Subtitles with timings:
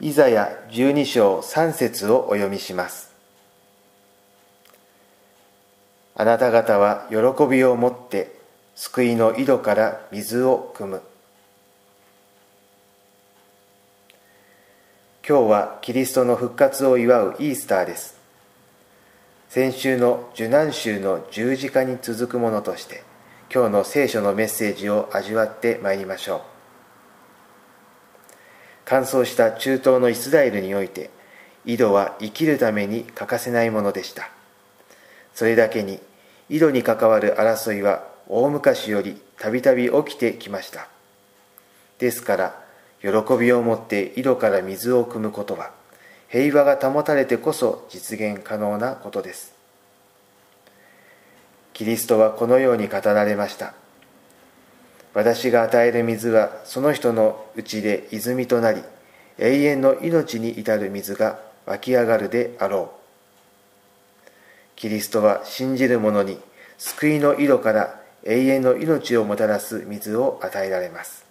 [0.00, 3.12] イザヤ12章3節をお読みします。
[6.14, 7.16] あなた方は喜
[7.48, 8.32] びを持って
[8.76, 11.02] 救いの井戸から水を汲む。
[15.28, 18.20] 今日はキリストの復活を祝うイースターです。
[19.48, 23.02] 先週の受難週の十字架に続くものとして
[23.52, 26.57] 今日の聖書のメッセージを味わってまいりましょう。
[28.90, 31.10] 乾燥した中東のイスラエルにおいて
[31.66, 34.30] 井戸は生きるために欠かせないものでした。
[35.34, 36.00] それだけに
[36.48, 40.88] 井戸に関わる争いは大昔よりたびたび起きてきました。
[41.98, 42.62] ですから
[43.02, 45.70] 喜びを持って井戸から水を汲むことは
[46.30, 49.52] 平和が保たれてこそ実現可能なことです。
[51.74, 53.74] キリストはこのように語られました。
[55.18, 58.84] 私が与える水はその人のうちで泉となり
[59.36, 64.28] 永遠の命に至る水が湧き上がるであろう。
[64.76, 66.38] キリストは信じる者に
[66.78, 71.26] 救いの井戸から永遠の命をもたらす水を与えられます。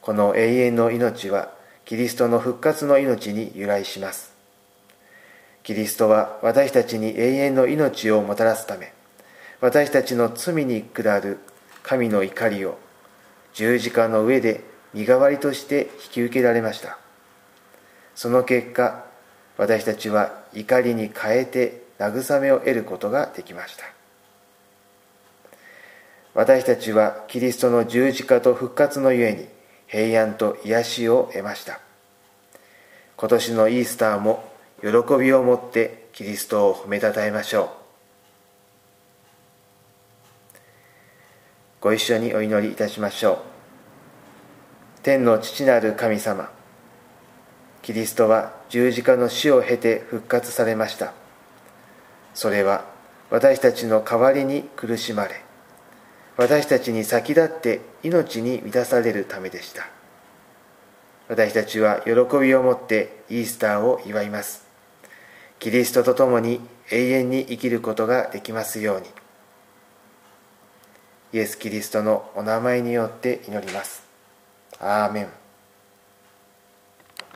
[0.00, 1.50] この永遠の命は
[1.84, 4.32] キリストの復活の命に由来します。
[5.64, 8.92] キリストは私たちに永遠の命をもたらすため
[9.60, 11.40] 私たちの罪に下る
[11.86, 12.78] 神の怒りを
[13.54, 16.98] 十字架の上で身代わりとして引き受けられました。
[18.16, 19.04] その結果
[19.56, 23.84] 私たちは怒りに変えて慰めを得ることができました。
[26.34, 29.46] 私たちはキリストの十字架と復活のゆえに
[29.86, 31.78] 平安と癒しを得ました。
[33.16, 34.44] 今年のイースターも
[34.80, 37.85] 喜びを持ってキリストを褒めたたえましょう。
[41.86, 43.38] ご一緒にお祈りいたしましょう。
[45.04, 46.50] 天の父なる神様
[47.80, 51.12] キリストは十字架の死を経て復活されました。
[52.34, 52.86] それは
[53.30, 55.44] 私たちの代わりに苦しまれ
[56.36, 59.86] 私たちに先立って命に満たされるためでした。
[61.28, 64.66] 私たちは喜びを持ってイースターを祝います。
[65.60, 66.60] キリストと共に
[66.90, 69.25] 永遠に生きることができますように。
[71.32, 74.04] イエス・キリストのお名前によって祈ります。
[74.78, 75.45] アーメン。